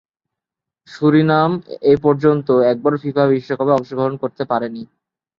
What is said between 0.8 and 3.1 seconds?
Surinam এপর্যন্ত একবারও